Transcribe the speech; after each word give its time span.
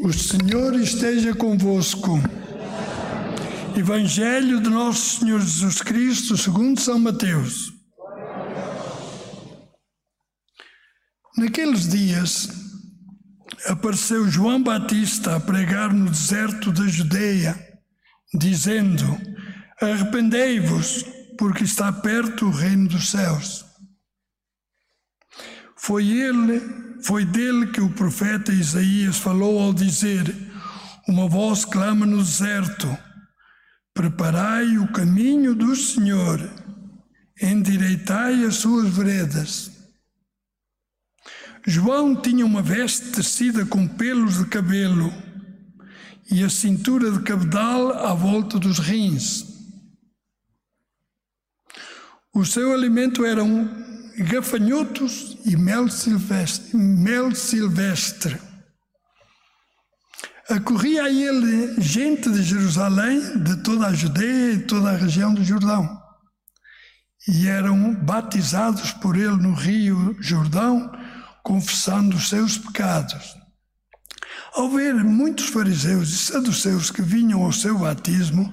O 0.00 0.12
Senhor 0.12 0.76
esteja 0.76 1.34
convosco. 1.34 2.20
Evangelho 3.76 4.60
de 4.60 4.70
Nosso 4.70 5.18
Senhor 5.18 5.40
Jesus 5.40 5.82
Cristo, 5.82 6.36
segundo 6.36 6.80
São 6.80 7.00
Mateus. 7.00 7.72
Naqueles 11.36 11.88
dias, 11.88 12.48
apareceu 13.66 14.28
João 14.28 14.62
Batista 14.62 15.34
a 15.34 15.40
pregar 15.40 15.92
no 15.92 16.08
deserto 16.08 16.70
da 16.70 16.86
Judeia, 16.86 17.58
dizendo: 18.32 19.04
Arrependei-vos, 19.82 21.04
porque 21.36 21.64
está 21.64 21.92
perto 21.92 22.46
o 22.46 22.50
reino 22.50 22.88
dos 22.88 23.10
céus. 23.10 23.67
Foi 25.78 26.06
ele 26.08 26.60
foi 27.02 27.24
dele 27.24 27.68
que 27.68 27.80
o 27.80 27.90
profeta 27.90 28.52
Isaías 28.52 29.18
falou 29.18 29.60
ao 29.60 29.72
dizer: 29.72 30.34
Uma 31.06 31.28
voz 31.28 31.64
clama 31.64 32.04
no 32.04 32.18
deserto: 32.18 32.86
Preparai 33.94 34.76
o 34.78 34.92
caminho 34.92 35.54
do 35.54 35.74
Senhor, 35.74 36.40
endireitai 37.40 38.44
as 38.44 38.56
suas 38.56 38.88
veredas. 38.88 39.70
João 41.66 42.16
tinha 42.16 42.46
uma 42.46 42.62
veste 42.62 43.10
tecida 43.10 43.64
com 43.66 43.86
pelos 43.86 44.38
de 44.38 44.46
cabelo 44.46 45.12
e 46.30 46.42
a 46.42 46.48
cintura 46.48 47.10
de 47.10 47.20
cabedal 47.22 47.92
à 47.92 48.14
volta 48.14 48.58
dos 48.58 48.78
rins. 48.78 49.46
O 52.34 52.44
seu 52.44 52.72
alimento 52.72 53.24
era 53.24 53.42
um 53.42 53.87
gafanhotos 54.22 55.38
e 55.44 55.56
mel 55.56 55.88
silvestre. 55.88 56.76
Mel 56.76 57.34
silvestre. 57.34 58.38
Acorria 60.48 61.04
a 61.04 61.10
ele 61.10 61.80
gente 61.80 62.30
de 62.30 62.42
Jerusalém, 62.42 63.20
de 63.42 63.56
toda 63.62 63.88
a 63.88 63.92
Judeia 63.92 64.54
e 64.54 64.60
toda 64.60 64.90
a 64.90 64.96
região 64.96 65.34
do 65.34 65.44
Jordão. 65.44 65.86
E 67.28 67.46
eram 67.46 67.94
batizados 67.94 68.92
por 68.92 69.14
ele 69.14 69.36
no 69.36 69.52
rio 69.52 70.16
Jordão, 70.20 70.90
confessando 71.42 72.16
os 72.16 72.30
seus 72.30 72.56
pecados. 72.56 73.36
Ao 74.54 74.70
ver 74.70 74.94
muitos 74.94 75.46
fariseus 75.50 76.08
e 76.08 76.16
saduceus 76.16 76.90
que 76.90 77.02
vinham 77.02 77.42
ao 77.42 77.52
seu 77.52 77.78
batismo, 77.78 78.50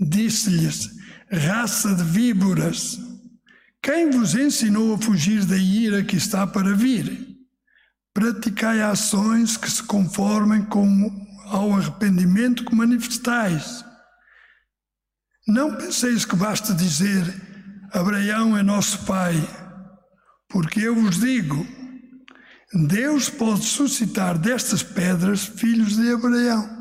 disse-lhes: 0.00 0.90
raça 1.30 1.94
de 1.94 2.02
víboras, 2.02 2.98
quem 3.82 4.10
vos 4.10 4.34
ensinou 4.34 4.94
a 4.94 4.98
fugir 4.98 5.44
da 5.44 5.56
ira 5.56 6.02
que 6.02 6.16
está 6.16 6.46
para 6.46 6.74
vir? 6.74 7.36
Praticai 8.12 8.82
ações 8.82 9.56
que 9.56 9.70
se 9.70 9.82
conformem 9.82 10.64
com 10.64 11.28
ao 11.46 11.72
arrependimento 11.72 12.64
que 12.64 12.74
manifestais. 12.74 13.84
Não 15.46 15.74
penseis 15.76 16.24
que 16.24 16.36
basta 16.36 16.74
dizer 16.74 17.24
Abraão 17.92 18.56
é 18.56 18.62
nosso 18.62 19.06
pai, 19.06 19.34
porque 20.48 20.80
eu 20.80 20.94
vos 20.94 21.18
digo, 21.18 21.66
Deus 22.86 23.30
pode 23.30 23.64
suscitar 23.64 24.36
destas 24.36 24.82
pedras 24.82 25.46
filhos 25.46 25.96
de 25.96 26.12
Abraão. 26.12 26.76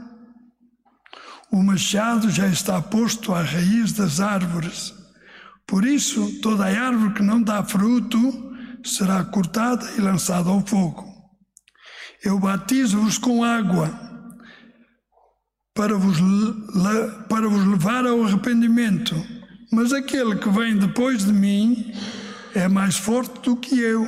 O 1.49 1.63
machado 1.63 2.29
já 2.29 2.47
está 2.47 2.81
posto 2.81 3.33
à 3.33 3.41
raiz 3.41 3.93
das 3.93 4.19
árvores. 4.19 4.93
Por 5.67 5.85
isso, 5.85 6.39
toda 6.41 6.65
árvore 6.65 7.13
que 7.13 7.21
não 7.21 7.43
dá 7.43 7.61
fruto 7.61 8.17
será 8.85 9.23
cortada 9.25 9.85
e 9.97 10.01
lançada 10.01 10.49
ao 10.49 10.65
fogo. 10.65 11.05
Eu 12.23 12.39
batizo-vos 12.39 13.17
com 13.17 13.43
água 13.43 13.87
para 15.75 15.95
vos, 15.97 16.17
para 17.27 17.49
vos 17.49 17.67
levar 17.67 18.07
ao 18.07 18.23
arrependimento, 18.23 19.13
mas 19.71 19.91
aquele 19.91 20.37
que 20.37 20.49
vem 20.49 20.77
depois 20.77 21.25
de 21.25 21.33
mim 21.33 21.93
é 22.55 22.67
mais 22.69 22.95
forte 22.95 23.41
do 23.41 23.57
que 23.57 23.77
eu, 23.77 24.07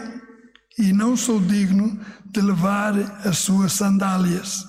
e 0.78 0.94
não 0.94 1.18
sou 1.18 1.42
digno 1.42 2.00
de 2.26 2.42
levar 2.42 2.94
as 3.28 3.38
suas 3.40 3.74
sandálias. 3.74 4.66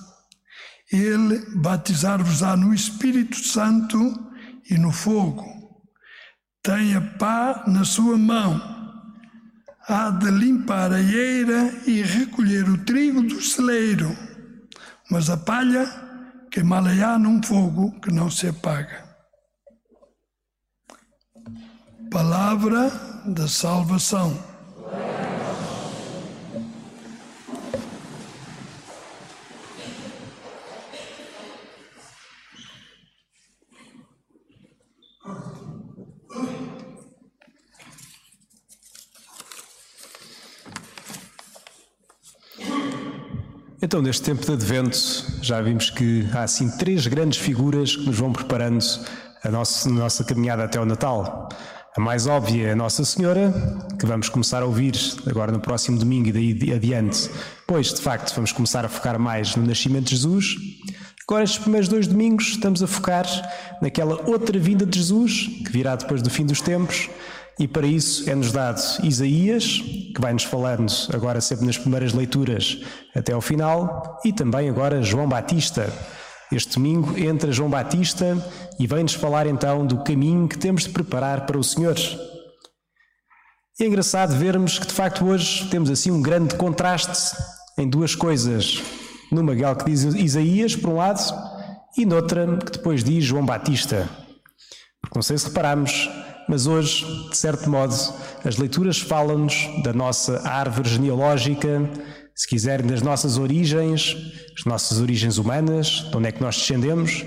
Ele 0.91 1.39
batizar-vos-á 1.55 2.57
no 2.57 2.73
Espírito 2.73 3.37
Santo 3.37 3.97
e 4.69 4.77
no 4.77 4.91
fogo 4.91 5.60
tem 6.63 6.95
a 6.95 7.01
pá 7.01 7.63
na 7.67 7.83
sua 7.83 8.17
mão, 8.17 8.61
há 9.87 10.11
de 10.11 10.29
limpar 10.29 10.93
a 10.93 11.01
eira 11.01 11.73
e 11.87 12.01
recolher 12.01 12.69
o 12.69 12.83
trigo 12.85 13.21
do 13.21 13.41
celeiro, 13.41 14.15
mas 15.09 15.29
a 15.29 15.37
palha 15.37 15.85
queimá-la-á 16.51 17.17
num 17.17 17.41
fogo 17.41 17.99
que 17.99 18.11
não 18.11 18.29
se 18.29 18.47
apaga. 18.47 19.09
Palavra 22.11 22.89
da 23.25 23.47
salvação. 23.47 24.50
Então, 43.91 44.01
neste 44.01 44.23
tempo 44.23 44.45
de 44.45 44.53
advento, 44.53 44.97
já 45.41 45.61
vimos 45.61 45.89
que 45.89 46.25
há 46.31 46.43
assim 46.43 46.69
três 46.77 47.07
grandes 47.07 47.37
figuras 47.37 47.93
que 47.93 48.05
nos 48.05 48.17
vão 48.17 48.31
preparando 48.31 48.81
a 49.43 49.51
nossa, 49.51 49.89
a 49.89 49.91
nossa 49.91 50.23
caminhada 50.23 50.63
até 50.63 50.79
o 50.79 50.85
Natal. 50.85 51.49
A 51.97 51.99
mais 51.99 52.25
óbvia 52.25 52.69
é 52.69 52.71
a 52.71 52.75
Nossa 52.75 53.03
Senhora, 53.03 53.53
que 53.99 54.05
vamos 54.05 54.29
começar 54.29 54.63
a 54.63 54.65
ouvir 54.65 54.93
agora 55.29 55.51
no 55.51 55.59
próximo 55.59 55.99
domingo 55.99 56.29
e 56.29 56.31
daí 56.31 56.73
adiante, 56.73 57.29
pois 57.67 57.93
de 57.93 58.01
facto 58.01 58.33
vamos 58.33 58.53
começar 58.53 58.85
a 58.85 58.87
focar 58.87 59.19
mais 59.19 59.57
no 59.57 59.67
nascimento 59.67 60.05
de 60.05 60.11
Jesus. 60.11 60.55
Agora, 61.27 61.43
estes 61.43 61.59
primeiros 61.59 61.89
dois 61.89 62.07
domingos, 62.07 62.47
estamos 62.47 62.81
a 62.81 62.87
focar 62.87 63.25
naquela 63.81 64.21
outra 64.25 64.57
vinda 64.57 64.85
de 64.85 64.99
Jesus, 64.99 65.49
que 65.65 65.69
virá 65.69 65.97
depois 65.97 66.21
do 66.21 66.29
fim 66.29 66.45
dos 66.45 66.61
tempos, 66.61 67.09
e 67.61 67.67
para 67.67 67.85
isso 67.85 68.27
é-nos 68.27 68.51
dado 68.51 68.81
Isaías, 69.03 69.77
que 70.15 70.19
vai-nos 70.19 70.43
falando 70.45 70.91
agora 71.13 71.39
sempre 71.39 71.67
nas 71.67 71.77
primeiras 71.77 72.11
leituras 72.11 72.79
até 73.15 73.33
ao 73.33 73.39
final, 73.39 74.19
e 74.25 74.33
também 74.33 74.67
agora 74.67 75.03
João 75.03 75.29
Batista. 75.29 75.87
Este 76.51 76.73
domingo 76.73 77.15
entra 77.15 77.51
João 77.51 77.69
Batista 77.69 78.35
e 78.79 78.87
vem-nos 78.87 79.13
falar 79.13 79.45
então 79.45 79.85
do 79.85 80.03
caminho 80.03 80.47
que 80.47 80.57
temos 80.57 80.85
de 80.85 80.89
preparar 80.89 81.45
para 81.45 81.55
o 81.55 81.63
Senhor. 81.63 81.95
É 83.79 83.85
engraçado 83.85 84.35
vermos 84.35 84.79
que 84.79 84.87
de 84.87 84.93
facto 84.93 85.23
hoje 85.23 85.69
temos 85.69 85.91
assim 85.91 86.09
um 86.09 86.21
grande 86.21 86.55
contraste 86.55 87.37
em 87.77 87.87
duas 87.87 88.15
coisas 88.15 88.81
numa 89.31 89.53
aquela 89.53 89.75
que 89.75 89.85
diz 89.85 90.03
Isaías, 90.03 90.75
por 90.75 90.89
um 90.89 90.95
lado, 90.95 91.21
e 91.95 92.07
noutra 92.07 92.57
que 92.57 92.71
depois 92.71 93.03
diz 93.03 93.23
João 93.23 93.45
Batista. 93.45 94.09
Porque 94.99 95.15
não 95.15 95.21
sei 95.21 95.37
se 95.37 95.45
reparamos, 95.45 96.09
mas 96.51 96.67
hoje, 96.67 97.05
de 97.29 97.37
certo 97.37 97.69
modo, 97.69 97.95
as 98.43 98.57
leituras 98.57 98.99
falam-nos 98.99 99.69
da 99.83 99.93
nossa 99.93 100.45
árvore 100.45 100.89
genealógica, 100.89 101.89
se 102.35 102.45
quiserem, 102.45 102.85
das 102.85 103.01
nossas 103.01 103.37
origens, 103.37 104.17
as 104.59 104.65
nossas 104.65 104.99
origens 104.99 105.37
humanas, 105.37 106.09
de 106.11 106.17
onde 106.17 106.27
é 106.27 106.31
que 106.33 106.41
nós 106.41 106.57
descendemos, 106.57 107.23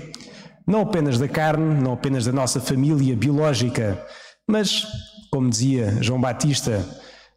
não 0.67 0.81
apenas 0.81 1.17
da 1.17 1.27
carne, 1.27 1.81
não 1.81 1.93
apenas 1.93 2.23
da 2.23 2.31
nossa 2.31 2.61
família 2.61 3.15
biológica, 3.15 3.99
mas, 4.47 4.85
como 5.31 5.49
dizia 5.49 5.97
João 6.03 6.21
Batista, 6.21 6.87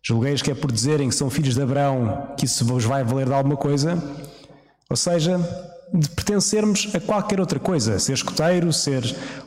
julgueis 0.06 0.42
que 0.42 0.50
é 0.50 0.54
por 0.54 0.70
dizerem 0.70 1.08
que 1.08 1.14
são 1.14 1.30
filhos 1.30 1.54
de 1.54 1.62
Abraão 1.62 2.34
que 2.36 2.44
isso 2.44 2.66
vos 2.66 2.84
vai 2.84 3.02
valer 3.02 3.28
de 3.28 3.32
alguma 3.32 3.56
coisa, 3.56 3.96
ou 4.90 4.96
seja, 4.96 5.40
de 5.92 6.08
pertencermos 6.10 6.88
a 6.94 7.00
qualquer 7.00 7.40
outra 7.40 7.58
coisa, 7.58 7.98
ser 7.98 8.12
escoteiro, 8.12 8.72
ser 8.72 9.02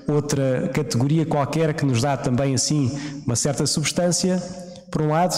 outra 0.08 0.70
categoria 0.74 1.26
qualquer 1.26 1.74
que 1.74 1.86
nos 1.86 2.02
dá 2.02 2.18
também 2.18 2.56
assim 2.56 2.92
uma 3.26 3.36
certa 3.36 3.68
substância, 3.68 4.42
por 4.90 5.02
um 5.02 5.10
lado, 5.10 5.36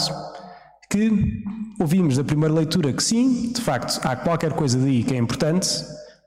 que 0.88 1.42
ouvimos 1.78 2.16
da 2.16 2.24
primeira 2.24 2.54
leitura 2.54 2.92
que 2.92 3.02
sim, 3.02 3.52
de 3.52 3.60
facto, 3.60 4.00
há 4.02 4.16
qualquer 4.16 4.52
coisa 4.52 4.78
daí 4.78 5.02
que 5.02 5.14
é 5.14 5.18
importante, 5.18 5.68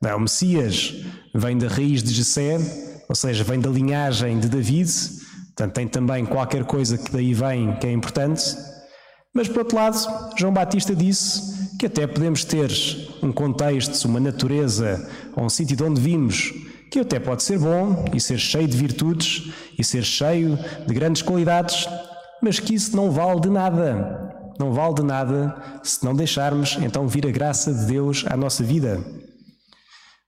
não, 0.01 0.09
é? 0.09 0.15
o 0.15 0.19
Messias 0.19 0.93
vem 1.33 1.57
da 1.57 1.67
raiz 1.67 2.03
de 2.03 2.13
Jessé, 2.13 2.57
ou 3.09 3.15
seja, 3.15 3.43
vem 3.43 3.59
da 3.59 3.69
linhagem 3.69 4.39
de 4.39 4.47
David, 4.47 4.91
portanto 5.47 5.73
tem 5.73 5.87
também 5.87 6.25
qualquer 6.25 6.63
coisa 6.65 6.97
que 6.97 7.11
daí 7.11 7.33
vem 7.33 7.75
que 7.77 7.87
é 7.87 7.91
importante, 7.91 8.55
mas 9.33 9.47
por 9.47 9.59
outro 9.59 9.75
lado, 9.75 9.97
João 10.37 10.53
Batista 10.53 10.95
disse 10.95 11.56
que 11.77 11.85
até 11.85 12.07
podemos 12.07 12.43
ter 12.43 12.71
um 13.21 13.31
contexto, 13.31 14.05
uma 14.05 14.19
natureza 14.19 15.07
ou 15.35 15.45
um 15.45 15.49
sítio 15.49 15.77
de 15.77 15.83
onde 15.83 16.01
vimos 16.01 16.53
que 16.89 16.99
até 16.99 17.19
pode 17.19 17.43
ser 17.43 17.59
bom 17.59 18.05
e 18.13 18.19
ser 18.19 18.37
cheio 18.37 18.67
de 18.67 18.77
virtudes 18.77 19.51
e 19.77 19.83
ser 19.83 20.03
cheio 20.03 20.57
de 20.87 20.93
grandes 20.93 21.21
qualidades, 21.21 21.87
mas 22.41 22.59
que 22.59 22.73
isso 22.73 22.95
não 22.95 23.11
vale 23.11 23.41
de 23.41 23.49
nada. 23.49 24.53
Não 24.57 24.73
vale 24.73 24.95
de 24.95 25.03
nada 25.03 25.55
se 25.83 26.03
não 26.03 26.15
deixarmos 26.15 26.77
então 26.81 27.07
vir 27.07 27.27
a 27.27 27.31
graça 27.31 27.73
de 27.73 27.85
Deus 27.85 28.25
à 28.27 28.35
nossa 28.35 28.63
vida. 28.63 28.99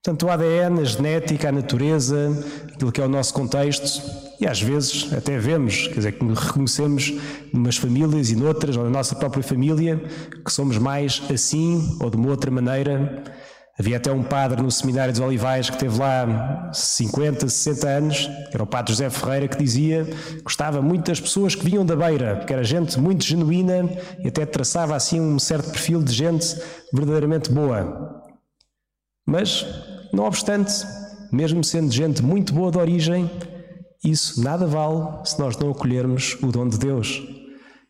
Tanto 0.09 0.25
o 0.25 0.31
ADN, 0.31 0.81
a 0.81 0.83
genética, 0.85 1.49
a 1.49 1.51
natureza, 1.51 2.35
aquilo 2.73 2.91
que 2.91 2.99
é 2.99 3.05
o 3.05 3.07
nosso 3.07 3.31
contexto, 3.31 4.01
e 4.41 4.47
às 4.47 4.59
vezes 4.59 5.13
até 5.13 5.37
vemos, 5.37 5.87
quer 5.87 5.97
dizer, 5.97 6.11
que 6.13 6.25
reconhecemos 6.25 7.13
numas 7.53 7.77
famílias 7.77 8.31
e 8.31 8.35
noutras, 8.35 8.75
ou 8.75 8.85
na 8.85 8.89
nossa 8.89 9.15
própria 9.15 9.43
família, 9.43 10.01
que 10.43 10.51
somos 10.51 10.79
mais 10.79 11.21
assim 11.31 11.95
ou 12.01 12.09
de 12.09 12.17
uma 12.17 12.31
outra 12.31 12.49
maneira. 12.49 13.23
Havia 13.77 13.97
até 13.97 14.11
um 14.11 14.23
padre 14.23 14.63
no 14.63 14.71
Seminário 14.71 15.13
dos 15.13 15.21
Olivais 15.21 15.69
que 15.69 15.77
teve 15.77 15.99
lá 15.99 16.71
50, 16.73 17.47
60 17.47 17.87
anos, 17.87 18.27
era 18.51 18.63
o 18.63 18.65
padre 18.65 18.93
José 18.93 19.11
Ferreira, 19.11 19.47
que 19.47 19.59
dizia 19.59 20.05
que 20.05 20.41
gostava 20.41 20.81
muito 20.81 21.05
das 21.05 21.21
pessoas 21.21 21.53
que 21.53 21.63
vinham 21.63 21.85
da 21.85 21.95
beira, 21.95 22.37
porque 22.37 22.51
era 22.51 22.63
gente 22.63 22.99
muito 22.99 23.23
genuína 23.23 23.87
e 24.23 24.27
até 24.27 24.43
traçava 24.43 24.95
assim 24.95 25.21
um 25.21 25.37
certo 25.37 25.69
perfil 25.69 26.01
de 26.01 26.11
gente 26.11 26.59
verdadeiramente 26.91 27.51
boa. 27.51 28.17
Mas, 29.29 29.63
não 30.11 30.25
obstante, 30.25 30.73
mesmo 31.31 31.63
sendo 31.63 31.91
gente 31.91 32.23
muito 32.23 32.53
boa 32.53 32.71
de 32.71 32.77
origem, 32.77 33.29
isso 34.03 34.41
nada 34.41 34.65
vale 34.65 35.25
se 35.25 35.39
nós 35.39 35.57
não 35.57 35.71
acolhermos 35.71 36.37
o 36.41 36.47
dom 36.47 36.67
de 36.67 36.77
Deus, 36.77 37.21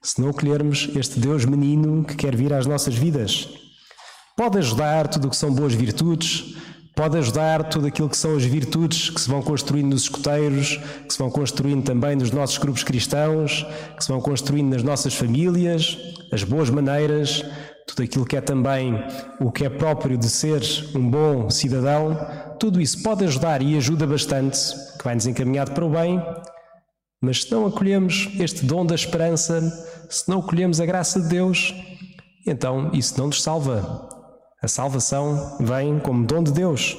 se 0.01 0.19
não 0.19 0.29
acolhermos 0.29 0.89
este 0.95 1.19
Deus 1.19 1.45
menino 1.45 2.03
que 2.03 2.15
quer 2.15 2.35
vir 2.35 2.51
às 2.53 2.65
nossas 2.65 2.95
vidas. 2.95 3.47
Pode 4.35 4.57
ajudar 4.57 5.07
tudo 5.07 5.27
o 5.27 5.29
que 5.29 5.35
são 5.35 5.53
boas 5.53 5.73
virtudes, 5.73 6.55
pode 6.95 7.17
ajudar 7.17 7.69
tudo 7.69 7.87
aquilo 7.87 8.09
que 8.09 8.17
são 8.17 8.35
as 8.35 8.43
virtudes 8.43 9.09
que 9.09 9.21
se 9.21 9.29
vão 9.29 9.41
construindo 9.41 9.91
nos 9.91 10.03
escoteiros, 10.03 10.77
que 11.07 11.13
se 11.13 11.19
vão 11.19 11.29
construindo 11.29 11.83
também 11.83 12.15
nos 12.15 12.31
nossos 12.31 12.57
grupos 12.57 12.83
cristãos, 12.83 13.65
que 13.95 14.03
se 14.03 14.09
vão 14.11 14.19
construindo 14.19 14.69
nas 14.69 14.83
nossas 14.83 15.13
famílias, 15.13 15.97
as 16.31 16.43
boas 16.43 16.69
maneiras, 16.69 17.43
tudo 17.89 18.03
aquilo 18.03 18.25
que 18.25 18.37
é 18.37 18.41
também 18.41 19.03
o 19.39 19.51
que 19.51 19.65
é 19.65 19.69
próprio 19.69 20.15
de 20.15 20.29
ser 20.29 20.61
um 20.95 21.09
bom 21.09 21.49
cidadão, 21.49 22.15
tudo 22.59 22.79
isso 22.79 23.01
pode 23.01 23.25
ajudar 23.25 23.63
e 23.63 23.75
ajuda 23.75 24.05
bastante, 24.05 24.59
que 24.97 25.03
vai 25.03 25.15
nos 25.15 25.25
encaminhado 25.25 25.71
para 25.71 25.83
o 25.83 25.89
bem, 25.89 26.23
mas 27.19 27.43
se 27.43 27.51
não 27.51 27.65
acolhemos 27.65 28.29
este 28.39 28.63
dom 28.63 28.85
da 28.85 28.93
esperança, 28.93 29.59
se 30.07 30.29
não 30.29 30.39
acolhemos 30.39 30.79
a 30.79 30.85
graça 30.85 31.19
de 31.19 31.29
Deus, 31.29 31.73
então 32.45 32.91
isso 32.93 33.17
não 33.17 33.27
nos 33.27 33.41
salva. 33.41 34.07
A 34.61 34.67
salvação 34.67 35.57
vem 35.59 35.99
como 35.99 36.27
dom 36.27 36.43
de 36.43 36.51
Deus. 36.51 36.95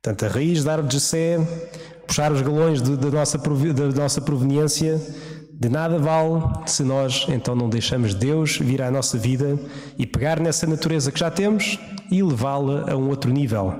Portanto, 0.00 0.26
a 0.26 0.28
raiz 0.28 0.62
da 0.62 0.72
árvore 0.72 0.88
de 0.88 0.94
Jessé, 0.94 1.38
puxar 2.06 2.30
os 2.30 2.40
galões 2.40 2.80
de 2.80 2.90
nossa, 3.10 3.38
da 3.38 4.02
nossa 4.02 4.20
proveniência, 4.20 5.00
de 5.62 5.68
nada 5.68 5.96
vale 5.96 6.42
se 6.66 6.82
nós 6.82 7.24
então 7.28 7.54
não 7.54 7.68
deixamos 7.68 8.14
Deus 8.14 8.58
vir 8.58 8.82
à 8.82 8.90
nossa 8.90 9.16
vida 9.16 9.56
e 9.96 10.04
pegar 10.04 10.40
nessa 10.40 10.66
natureza 10.66 11.12
que 11.12 11.20
já 11.20 11.30
temos 11.30 11.78
e 12.10 12.20
levá-la 12.20 12.90
a 12.90 12.96
um 12.96 13.08
outro 13.08 13.30
nível. 13.30 13.72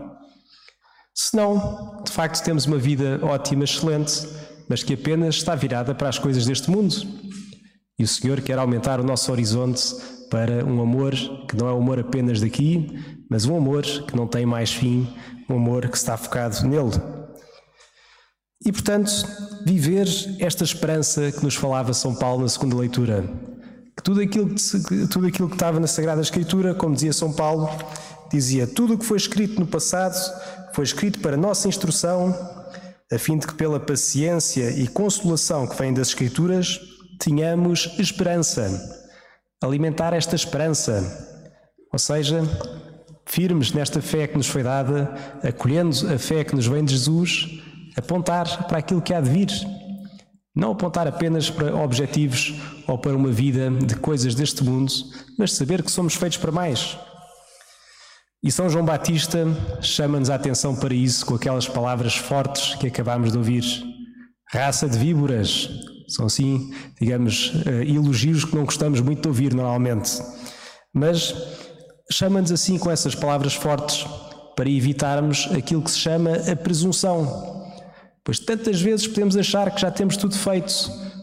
Senão, 1.12 2.00
de 2.04 2.12
facto, 2.12 2.44
temos 2.44 2.66
uma 2.66 2.78
vida 2.78 3.18
ótima, 3.24 3.64
excelente, 3.64 4.28
mas 4.68 4.84
que 4.84 4.94
apenas 4.94 5.34
está 5.34 5.56
virada 5.56 5.92
para 5.92 6.08
as 6.08 6.20
coisas 6.20 6.46
deste 6.46 6.70
mundo. 6.70 6.94
E 7.98 8.04
o 8.04 8.08
Senhor 8.08 8.40
quer 8.42 8.60
aumentar 8.60 9.00
o 9.00 9.04
nosso 9.04 9.32
horizonte 9.32 9.82
para 10.30 10.64
um 10.64 10.80
amor 10.80 11.12
que 11.48 11.56
não 11.56 11.66
é 11.66 11.72
um 11.72 11.78
amor 11.78 11.98
apenas 11.98 12.40
daqui, 12.40 12.96
mas 13.28 13.44
um 13.44 13.56
amor 13.56 13.82
que 13.82 14.14
não 14.14 14.28
tem 14.28 14.46
mais 14.46 14.72
fim, 14.72 15.08
um 15.50 15.56
amor 15.56 15.88
que 15.88 15.96
está 15.96 16.16
focado 16.16 16.64
nele. 16.64 16.92
E, 18.64 18.70
portanto, 18.70 19.10
viver 19.64 20.06
esta 20.38 20.64
esperança 20.64 21.32
que 21.32 21.42
nos 21.42 21.54
falava 21.54 21.92
São 21.92 22.14
Paulo 22.14 22.42
na 22.42 22.48
segunda 22.48 22.76
leitura. 22.76 23.24
Que 23.96 24.02
tudo 24.02 24.20
aquilo 24.20 24.54
que, 24.54 25.06
tudo 25.08 25.26
aquilo 25.26 25.48
que 25.48 25.54
estava 25.54 25.80
na 25.80 25.86
Sagrada 25.86 26.20
Escritura, 26.20 26.74
como 26.74 26.94
dizia 26.94 27.12
São 27.12 27.32
Paulo, 27.32 27.68
dizia: 28.30 28.66
tudo 28.66 28.94
o 28.94 28.98
que 28.98 29.04
foi 29.04 29.16
escrito 29.16 29.60
no 29.60 29.66
passado 29.66 30.16
foi 30.74 30.84
escrito 30.84 31.20
para 31.20 31.36
nossa 31.36 31.68
instrução, 31.68 32.34
a 33.12 33.18
fim 33.18 33.36
de 33.36 33.46
que, 33.46 33.54
pela 33.54 33.78
paciência 33.78 34.70
e 34.70 34.86
consolação 34.88 35.66
que 35.66 35.76
vem 35.76 35.92
das 35.92 36.08
Escrituras, 36.08 36.80
tenhamos 37.18 37.94
esperança 37.98 39.02
alimentar 39.66 40.12
esta 40.12 40.34
esperança, 40.34 41.02
ou 41.92 41.98
seja, 41.98 42.42
firmes 43.26 43.72
nesta 43.72 44.02
fé 44.02 44.26
que 44.26 44.36
nos 44.36 44.48
foi 44.48 44.62
dada, 44.62 45.14
acolhendo 45.42 46.12
a 46.12 46.18
fé 46.18 46.42
que 46.42 46.54
nos 46.54 46.66
vem 46.66 46.84
de 46.84 46.92
Jesus, 46.92 47.61
apontar 47.96 48.66
para 48.66 48.78
aquilo 48.78 49.02
que 49.02 49.14
há 49.14 49.20
de 49.20 49.30
vir. 49.30 49.50
Não 50.54 50.72
apontar 50.72 51.06
apenas 51.06 51.48
para 51.48 51.74
objetivos 51.74 52.54
ou 52.86 52.98
para 52.98 53.16
uma 53.16 53.30
vida 53.30 53.70
de 53.70 53.96
coisas 53.96 54.34
deste 54.34 54.62
mundo, 54.62 54.92
mas 55.38 55.54
saber 55.54 55.82
que 55.82 55.90
somos 55.90 56.14
feitos 56.14 56.38
para 56.38 56.52
mais. 56.52 56.98
E 58.44 58.50
São 58.50 58.68
João 58.68 58.84
Batista 58.84 59.46
chama-nos 59.80 60.28
a 60.28 60.34
atenção 60.34 60.74
para 60.74 60.92
isso 60.92 61.24
com 61.24 61.36
aquelas 61.36 61.68
palavras 61.68 62.16
fortes 62.16 62.74
que 62.74 62.88
acabámos 62.88 63.32
de 63.32 63.38
ouvir. 63.38 63.64
Raça 64.52 64.88
de 64.88 64.98
víboras, 64.98 65.70
são 66.08 66.26
assim, 66.26 66.70
digamos, 67.00 67.52
eh, 67.64 67.84
elogios 67.84 68.44
que 68.44 68.54
não 68.54 68.64
gostamos 68.64 69.00
muito 69.00 69.22
de 69.22 69.28
ouvir 69.28 69.54
normalmente. 69.54 70.20
Mas 70.92 71.32
chama-nos 72.10 72.52
assim 72.52 72.78
com 72.78 72.90
essas 72.90 73.14
palavras 73.14 73.54
fortes 73.54 74.04
para 74.56 74.68
evitarmos 74.68 75.48
aquilo 75.56 75.82
que 75.82 75.90
se 75.90 75.98
chama 75.98 76.32
a 76.50 76.56
presunção. 76.56 77.61
Pois 78.24 78.38
tantas 78.38 78.80
vezes 78.80 79.06
podemos 79.06 79.36
achar 79.36 79.70
que 79.70 79.80
já 79.80 79.90
temos 79.90 80.16
tudo 80.16 80.36
feito, 80.36 80.72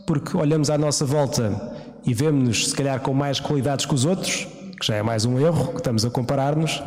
porque 0.05 0.35
olhamos 0.35 0.69
à 0.69 0.77
nossa 0.77 1.05
volta 1.05 1.77
e 2.05 2.13
vemos-nos, 2.13 2.69
se 2.69 2.75
calhar, 2.75 2.99
com 2.99 3.13
mais 3.13 3.39
qualidades 3.39 3.85
que 3.85 3.93
os 3.93 4.03
outros, 4.03 4.47
que 4.79 4.85
já 4.85 4.95
é 4.95 5.01
mais 5.01 5.23
um 5.23 5.39
erro, 5.39 5.71
que 5.71 5.77
estamos 5.77 6.03
a 6.03 6.09
comparar-nos, 6.09 6.83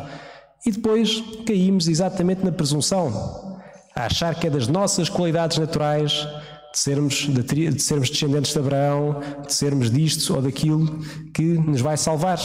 e 0.65 0.71
depois 0.71 1.23
caímos 1.45 1.87
exatamente 1.87 2.45
na 2.45 2.51
presunção, 2.51 3.59
a 3.95 4.05
achar 4.05 4.35
que 4.35 4.47
é 4.47 4.49
das 4.49 4.67
nossas 4.67 5.09
qualidades 5.09 5.57
naturais 5.57 6.27
de 6.71 6.79
sermos, 6.79 7.27
de, 7.27 7.69
de 7.69 7.81
sermos 7.81 8.09
descendentes 8.09 8.53
de 8.53 8.59
Abraão, 8.59 9.19
de 9.45 9.53
sermos 9.53 9.91
disto 9.91 10.35
ou 10.35 10.41
daquilo 10.41 10.99
que 11.33 11.43
nos 11.43 11.81
vai 11.81 11.97
salvar. 11.97 12.39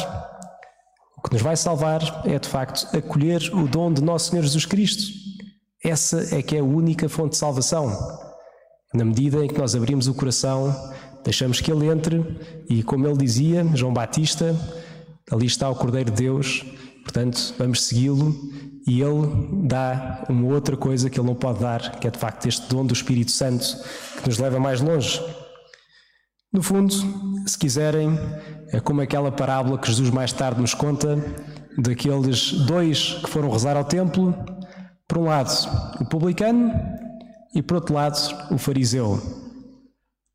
O 1.17 1.23
que 1.23 1.33
nos 1.33 1.43
vai 1.43 1.57
salvar 1.57 2.23
é, 2.25 2.39
de 2.39 2.49
facto, 2.49 2.97
acolher 2.97 3.43
o 3.53 3.67
dom 3.67 3.93
de 3.93 4.03
Nosso 4.03 4.31
Senhor 4.31 4.43
Jesus 4.43 4.65
Cristo. 4.65 5.28
Essa 5.85 6.35
é 6.35 6.43
que 6.43 6.57
é 6.57 6.61
a 6.61 6.65
única 6.65 7.09
fonte 7.09 7.33
de 7.33 7.39
salvação. 7.39 7.89
Na 8.93 9.05
medida 9.05 9.45
em 9.45 9.49
que 9.49 9.59
nós 9.59 9.75
abrimos 9.75 10.09
o 10.09 10.15
coração, 10.15 10.75
deixamos 11.25 11.61
que 11.61 11.71
Ele 11.71 11.87
entre 11.87 12.25
e, 12.69 12.83
como 12.83 13.07
ele 13.07 13.17
dizia, 13.17 13.65
João 13.75 13.93
Batista, 13.93 14.57
ali 15.31 15.47
está 15.47 15.69
o 15.69 15.77
Cordeiro 15.77 16.11
de 16.11 16.23
Deus, 16.23 16.65
portanto, 17.05 17.55
vamos 17.59 17.85
segui-lo 17.85 18.35
e 18.87 19.03
ele 19.03 19.67
dá 19.67 20.25
uma 20.31 20.49
outra 20.49 20.77
coisa 20.77 21.11
que 21.11 21.21
ele 21.21 21.27
não 21.27 21.35
pode 21.35 21.61
dar, 21.61 21.99
que 22.01 22.09
é 22.09 22.11
de 22.11 22.19
facto 22.19 22.47
este 22.47 22.67
dom 22.69 22.87
do 22.87 22.95
Espírito 22.95 23.31
Santo 23.31 23.77
que 24.23 24.27
nos 24.27 24.39
leva 24.39 24.59
mais 24.59 24.81
longe. 24.81 25.23
No 26.51 26.63
fundo, 26.63 26.95
se 27.47 27.59
quiserem, 27.59 28.19
é 28.73 28.81
como 28.81 29.03
aquela 29.03 29.31
parábola 29.31 29.79
que 29.79 29.89
Jesus 29.89 30.09
mais 30.09 30.33
tarde 30.33 30.63
nos 30.63 30.73
conta 30.73 31.23
daqueles 31.77 32.53
dois 32.53 33.21
que 33.23 33.29
foram 33.29 33.51
rezar 33.51 33.77
ao 33.77 33.85
templo, 33.85 34.35
por 35.09 35.19
um 35.19 35.25
lado 35.25 35.51
o 36.01 36.05
publicano 36.05 36.73
e 37.55 37.63
por 37.63 37.77
outro 37.77 37.95
lado 37.95 38.19
o 38.51 38.59
fariseu. 38.59 39.21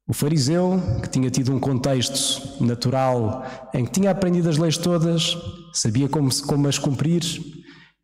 O 0.06 0.14
fariseu, 0.14 0.82
que 1.02 1.10
tinha 1.10 1.30
tido 1.30 1.54
um 1.54 1.60
contexto 1.60 2.62
natural 2.62 3.46
em 3.74 3.86
que 3.86 3.92
tinha 3.92 4.12
aprendido 4.12 4.50
as 4.50 4.58
leis 4.58 4.78
todas, 4.78 5.38
sabia 5.72 6.10
como, 6.10 6.30
como 6.46 6.68
as 6.68 6.78
cumprir, 6.78 7.24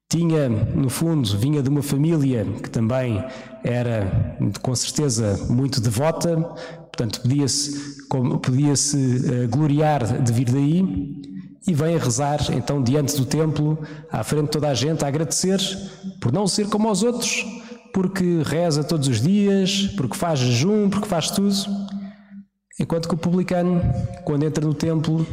tinha, 0.09 0.47
no 0.47 0.89
fundo, 0.89 1.37
vinha 1.37 1.61
de 1.61 1.69
uma 1.69 1.83
família 1.83 2.45
que 2.63 2.69
também 2.69 3.23
era, 3.63 4.37
com 4.61 4.73
certeza, 4.73 5.45
muito 5.49 5.81
devota, 5.81 6.37
portanto, 6.37 7.21
podia-se 7.21 7.99
podia 8.41 8.75
-se, 8.75 8.97
uh, 8.97 9.47
gloriar 9.49 10.23
de 10.23 10.33
vir 10.33 10.51
daí, 10.51 11.19
e 11.69 11.73
vem 11.75 11.95
a 11.95 11.99
rezar, 11.99 12.39
então, 12.51 12.81
diante 12.81 13.15
do 13.15 13.25
templo, 13.25 13.77
à 14.11 14.23
frente 14.23 14.45
de 14.45 14.51
toda 14.53 14.69
a 14.69 14.73
gente, 14.73 15.05
a 15.05 15.07
agradecer 15.07 15.59
por 16.19 16.31
não 16.31 16.47
ser 16.47 16.67
como 16.67 16.89
os 16.89 17.03
outros, 17.03 17.45
porque 17.93 18.41
reza 18.43 18.83
todos 18.83 19.07
os 19.07 19.21
dias, 19.21 19.83
porque 19.95 20.17
faz 20.17 20.39
jejum, 20.39 20.89
porque 20.89 21.07
faz 21.07 21.29
tudo. 21.29 21.53
Enquanto 22.79 23.07
que 23.07 23.13
o 23.13 23.17
publicano, 23.17 23.83
quando 24.25 24.45
entra 24.45 24.65
no 24.65 24.73
templo, 24.73 25.27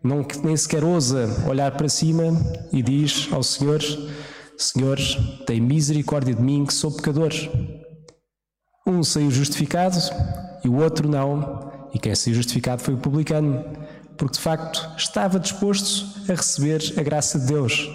não, 0.00 0.24
nem 0.44 0.56
sequer 0.56 0.84
ousa 0.84 1.28
olhar 1.48 1.72
para 1.72 1.88
cima 1.88 2.22
e 2.72 2.80
diz 2.82 3.28
ao 3.32 3.42
Senhor: 3.42 3.80
Senhor, 4.56 4.96
tem 5.44 5.60
misericórdia 5.60 6.32
de 6.32 6.40
mim 6.40 6.64
que 6.64 6.72
sou 6.72 6.92
pecador. 6.92 7.32
Um 8.86 9.02
saiu 9.02 9.30
justificado 9.32 9.98
e 10.64 10.68
o 10.68 10.76
outro 10.76 11.08
não, 11.08 11.68
e 11.92 11.98
quem 11.98 12.14
saiu 12.14 12.36
justificado 12.36 12.80
foi 12.80 12.94
o 12.94 12.98
publicano, 12.98 13.64
porque 14.20 14.36
de 14.36 14.40
facto 14.40 14.92
estava 14.98 15.40
disposto 15.40 16.30
a 16.30 16.34
receber 16.34 16.92
a 16.98 17.02
graça 17.02 17.38
de 17.38 17.46
Deus. 17.46 17.88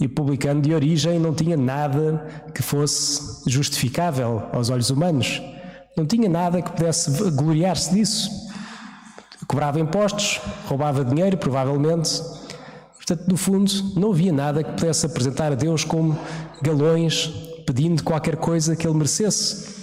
E 0.00 0.08
publicano 0.08 0.62
de 0.62 0.74
origem 0.74 1.20
não 1.20 1.34
tinha 1.34 1.56
nada 1.56 2.48
que 2.54 2.62
fosse 2.62 3.48
justificável 3.48 4.48
aos 4.52 4.70
olhos 4.70 4.88
humanos, 4.88 5.42
não 5.96 6.06
tinha 6.06 6.30
nada 6.30 6.62
que 6.62 6.72
pudesse 6.72 7.30
gloriar-se 7.30 7.94
disso 7.94 8.44
cobrava 9.46 9.78
impostos, 9.78 10.40
roubava 10.66 11.04
dinheiro, 11.04 11.36
provavelmente. 11.36 12.10
Portanto, 12.94 13.28
no 13.28 13.36
fundo, 13.36 13.70
não 13.94 14.12
havia 14.12 14.32
nada 14.32 14.64
que 14.64 14.72
pudesse 14.72 15.04
apresentar 15.06 15.52
a 15.52 15.54
Deus 15.54 15.84
como 15.84 16.18
galões 16.62 17.26
pedindo 17.66 18.02
qualquer 18.02 18.36
coisa 18.36 18.74
que 18.74 18.86
ele 18.86 18.96
merecesse. 18.96 19.74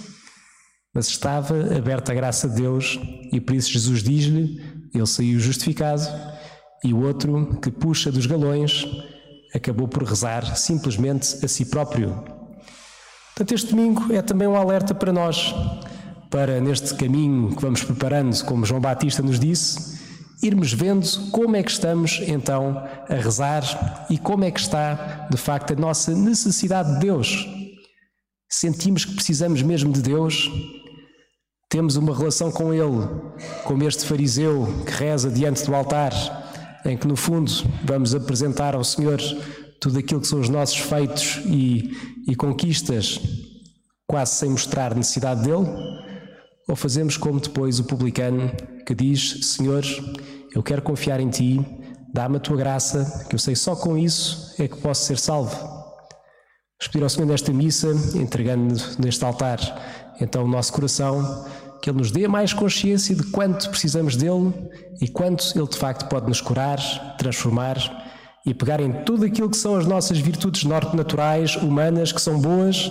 Mas 0.94 1.06
estava 1.08 1.54
aberta 1.76 2.12
a 2.12 2.14
graça 2.14 2.48
de 2.48 2.56
Deus 2.56 2.98
e 3.32 3.40
por 3.40 3.54
isso 3.54 3.70
Jesus 3.70 4.02
diz-lhe: 4.02 4.60
ele 4.94 5.06
saiu 5.06 5.38
justificado, 5.38 6.02
e 6.84 6.92
o 6.92 7.02
outro, 7.02 7.58
que 7.62 7.70
puxa 7.70 8.10
dos 8.10 8.26
galões, 8.26 8.86
acabou 9.54 9.86
por 9.86 10.02
rezar 10.02 10.56
simplesmente 10.56 11.44
a 11.44 11.48
si 11.48 11.64
próprio. 11.64 12.12
Portanto, 13.34 13.54
este 13.54 13.70
domingo 13.70 14.12
é 14.12 14.20
também 14.20 14.48
um 14.48 14.56
alerta 14.56 14.94
para 14.94 15.12
nós, 15.12 15.54
para 16.30 16.60
neste 16.60 16.94
caminho 16.94 17.54
que 17.54 17.62
vamos 17.62 17.82
preparando, 17.82 18.44
como 18.44 18.66
João 18.66 18.80
Batista 18.80 19.22
nos 19.22 19.38
disse, 19.38 20.00
irmos 20.42 20.72
vendo 20.72 21.06
como 21.30 21.54
é 21.54 21.62
que 21.62 21.70
estamos 21.70 22.20
então 22.26 22.82
a 23.08 23.14
rezar 23.14 24.06
e 24.10 24.18
como 24.18 24.44
é 24.44 24.50
que 24.50 24.60
está 24.60 25.28
de 25.30 25.36
facto 25.36 25.72
a 25.72 25.76
nossa 25.76 26.12
necessidade 26.14 26.94
de 26.94 27.00
Deus. 27.00 27.46
Sentimos 28.48 29.04
que 29.04 29.14
precisamos 29.14 29.62
mesmo 29.62 29.92
de 29.92 30.02
Deus? 30.02 30.50
Temos 31.72 31.96
uma 31.96 32.14
relação 32.14 32.52
com 32.52 32.74
Ele, 32.74 33.08
como 33.64 33.82
este 33.84 34.04
fariseu 34.04 34.68
que 34.84 34.92
reza 34.92 35.30
diante 35.30 35.64
do 35.64 35.74
altar, 35.74 36.12
em 36.84 36.98
que 36.98 37.06
no 37.06 37.16
fundo 37.16 37.50
vamos 37.82 38.14
apresentar 38.14 38.74
ao 38.74 38.84
Senhor 38.84 39.18
tudo 39.80 39.98
aquilo 39.98 40.20
que 40.20 40.26
são 40.26 40.38
os 40.38 40.50
nossos 40.50 40.76
feitos 40.76 41.40
e, 41.46 41.96
e 42.28 42.36
conquistas, 42.36 43.18
quase 44.06 44.34
sem 44.34 44.50
mostrar 44.50 44.94
necessidade 44.94 45.44
dele? 45.44 45.66
Ou 46.68 46.76
fazemos 46.76 47.16
como 47.16 47.40
depois 47.40 47.80
o 47.80 47.84
publicano 47.84 48.52
que 48.86 48.94
diz: 48.94 49.54
Senhor, 49.56 49.82
eu 50.54 50.62
quero 50.62 50.82
confiar 50.82 51.20
em 51.20 51.30
Ti, 51.30 51.58
dá-me 52.12 52.36
a 52.36 52.40
Tua 52.40 52.58
graça, 52.58 53.24
que 53.30 53.34
eu 53.34 53.38
sei 53.38 53.56
só 53.56 53.74
com 53.74 53.96
isso 53.96 54.54
é 54.62 54.68
que 54.68 54.76
posso 54.76 55.06
ser 55.06 55.18
salvo. 55.18 55.56
Vamos 55.56 56.92
pedir 56.92 57.02
ao 57.02 57.08
Senhor 57.08 57.26
nesta 57.26 57.50
missa, 57.50 57.92
entregando 58.14 58.74
neste 58.98 59.24
altar 59.24 60.01
então 60.22 60.44
o 60.44 60.48
nosso 60.48 60.72
coração, 60.72 61.44
que 61.80 61.90
Ele 61.90 61.98
nos 61.98 62.10
dê 62.10 62.28
mais 62.28 62.52
consciência 62.52 63.14
de 63.14 63.24
quanto 63.24 63.68
precisamos 63.68 64.16
dele 64.16 64.52
e 65.00 65.08
quanto 65.08 65.44
Ele 65.54 65.66
de 65.66 65.76
facto 65.76 66.08
pode 66.08 66.28
nos 66.28 66.40
curar, 66.40 66.78
transformar 67.18 67.76
e 68.46 68.54
pegar 68.54 68.80
em 68.80 69.04
tudo 69.04 69.24
aquilo 69.24 69.50
que 69.50 69.56
são 69.56 69.76
as 69.76 69.86
nossas 69.86 70.18
virtudes 70.18 70.64
naturais, 70.64 71.56
humanas, 71.56 72.12
que 72.12 72.20
são 72.20 72.40
boas, 72.40 72.90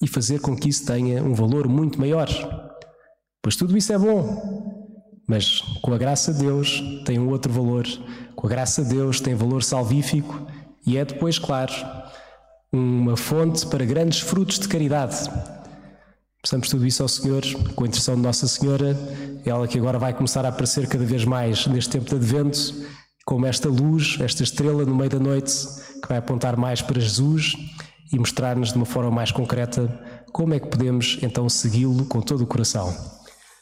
e 0.00 0.06
fazer 0.06 0.40
com 0.40 0.54
que 0.54 0.68
isso 0.68 0.84
tenha 0.84 1.22
um 1.22 1.34
valor 1.34 1.66
muito 1.68 1.98
maior. 1.98 2.28
Pois 3.42 3.56
tudo 3.56 3.76
isso 3.76 3.92
é 3.92 3.98
bom, 3.98 4.76
mas 5.26 5.60
com 5.82 5.92
a 5.92 5.98
graça 5.98 6.32
de 6.32 6.40
Deus 6.40 6.82
tem 7.04 7.18
um 7.18 7.30
outro 7.30 7.52
valor. 7.52 7.86
Com 8.34 8.46
a 8.46 8.50
graça 8.50 8.82
de 8.82 8.94
Deus 8.94 9.20
tem 9.20 9.34
valor 9.34 9.62
salvífico 9.62 10.46
e 10.86 10.98
é 10.98 11.04
depois, 11.04 11.38
claro, 11.38 11.72
uma 12.72 13.16
fonte 13.16 13.66
para 13.66 13.84
grandes 13.84 14.20
frutos 14.20 14.58
de 14.58 14.68
caridade. 14.68 15.30
Peçamos 16.46 16.68
tudo 16.68 16.86
isso 16.86 17.02
ao 17.02 17.08
Senhor, 17.08 17.42
com 17.74 17.82
a 17.82 17.88
intercessão 17.88 18.14
de 18.14 18.22
Nossa 18.22 18.46
Senhora, 18.46 18.96
ela 19.44 19.66
que 19.66 19.80
agora 19.80 19.98
vai 19.98 20.14
começar 20.14 20.46
a 20.46 20.48
aparecer 20.50 20.86
cada 20.86 21.04
vez 21.04 21.24
mais 21.24 21.66
neste 21.66 21.90
tempo 21.90 22.08
de 22.08 22.14
advento, 22.14 22.72
como 23.24 23.46
esta 23.46 23.68
luz, 23.68 24.16
esta 24.20 24.44
estrela 24.44 24.84
no 24.84 24.94
meio 24.94 25.10
da 25.10 25.18
noite, 25.18 25.52
que 26.00 26.08
vai 26.08 26.18
apontar 26.18 26.56
mais 26.56 26.80
para 26.80 27.00
Jesus 27.00 27.56
e 28.12 28.16
mostrar-nos 28.16 28.70
de 28.70 28.76
uma 28.76 28.86
forma 28.86 29.10
mais 29.10 29.32
concreta 29.32 29.92
como 30.30 30.54
é 30.54 30.60
que 30.60 30.68
podemos 30.68 31.18
então 31.20 31.48
segui-lo 31.48 32.04
com 32.04 32.20
todo 32.20 32.42
o 32.42 32.46
coração. 32.46 32.96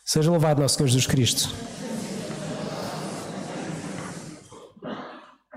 Seja 0.04 0.30
louvado 0.30 0.60
nosso 0.60 0.76
Senhor 0.76 0.88
Jesus 0.88 1.06
Cristo. 1.06 1.48